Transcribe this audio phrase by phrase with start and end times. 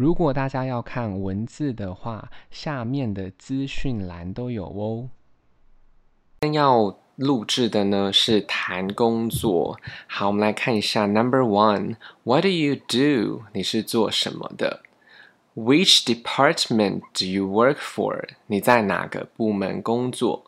[0.00, 5.10] 如果大家要看文字的话，下面的资讯栏都有哦。
[6.40, 9.78] 今天要录制的呢是谈工作。
[10.06, 11.04] 好，我们来看一下。
[11.04, 13.42] Number one，What do you do？
[13.52, 14.80] 你是做什么的
[15.54, 18.26] ？Which department do you work for？
[18.46, 20.46] 你在哪个部门工作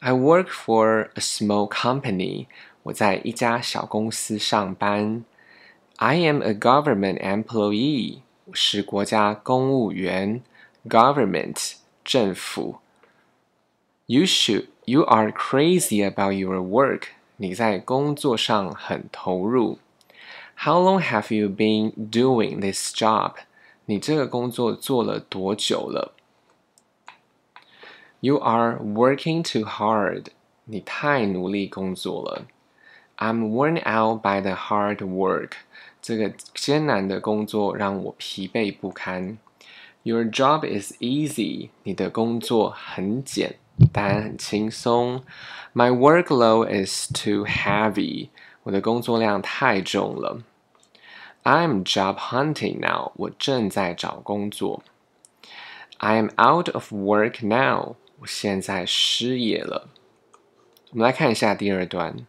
[0.00, 2.48] ？I work for a small company。
[2.82, 5.24] 我在一家小公司上班。
[5.96, 8.18] I am a government employee。
[8.51, 10.41] 我是国家公务员，
[10.87, 12.77] government 政府。
[14.05, 17.09] You should, you are crazy about your work。
[17.35, 19.79] 你在工作上很投入。
[20.59, 23.33] How long have you been doing this job？
[23.85, 26.13] 你这个工作做了多久了？
[28.21, 30.27] You are working too hard。
[30.65, 32.47] 你太努力工作了。
[33.18, 35.52] I'm worn out by the hard work。
[36.00, 39.38] 这个艰难的工作让我疲惫不堪。
[40.02, 43.56] Your job is easy，你的工作很简
[43.92, 45.22] 单、很轻松。
[45.72, 48.30] My workload is too heavy，
[48.64, 50.42] 我的工作量太重了。
[51.44, 54.82] I'm job hunting now，我正在找工作。
[56.00, 59.88] I'm out of work now，我现在失业了。
[60.90, 62.26] 我们来看一下第二段。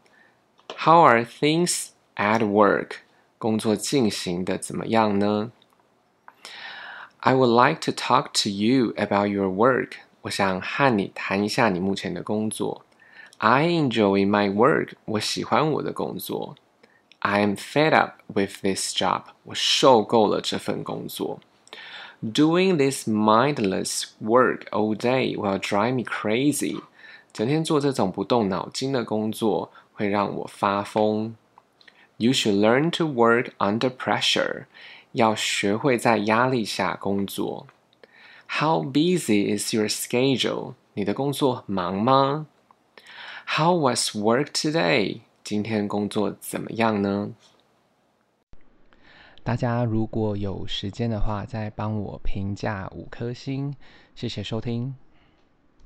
[0.82, 2.96] How are things at work？
[3.38, 5.52] 工作进行的怎么样呢？
[7.20, 9.92] I would like to talk to you about your work。
[10.22, 12.84] 我想和你谈一下你目前的工作。
[13.38, 14.94] I enjoy my work。
[15.04, 16.56] 我喜欢我的工作。
[17.20, 19.22] I am fed up with this job。
[19.44, 21.40] 我受够了这份工作。
[22.20, 26.80] Doing this mindless work all day will drive me crazy。
[27.32, 31.35] 整天做这种不动脑筋的工作 会让我发疯。
[32.17, 34.65] You should learn to work under pressure.
[35.13, 37.67] 要学会在压力下工作。
[38.47, 40.73] How busy is your schedule?
[40.93, 42.47] 你的工作忙吗
[43.45, 45.21] ？How was work today?
[45.43, 47.33] 今天工作怎么样呢？
[49.43, 53.75] 大家如果有时间的话，再帮我评价五颗星，
[54.15, 54.95] 谢谢收听。